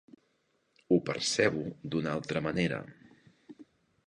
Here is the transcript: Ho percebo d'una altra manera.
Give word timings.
Ho 0.87 0.97
percebo 1.11 1.67
d'una 1.93 2.11
altra 2.17 2.43
manera. 2.47 2.81